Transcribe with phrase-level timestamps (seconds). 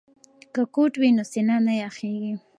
[0.53, 2.33] که کوټ وي نو سینه نه یخیږي.